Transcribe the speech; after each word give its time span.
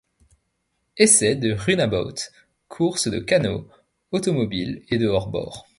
Essais 0.97 1.35
de 1.35 1.53
runabouts, 1.53 2.31
courses 2.69 3.07
de 3.07 3.19
canots 3.19 3.67
automobiles 4.11 4.83
et 4.89 4.97
de 4.97 5.05
hors-bord. 5.07 5.67